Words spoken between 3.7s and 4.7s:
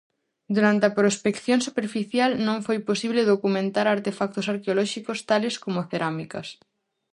artefactos